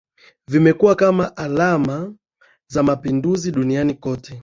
Vimekuwa 0.47 0.95
kama 0.95 1.37
alama 1.37 2.13
za 2.67 2.83
mapinduzi 2.83 3.51
duniani 3.51 3.93
kote 3.93 4.39